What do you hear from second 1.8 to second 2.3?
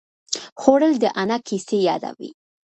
یادوي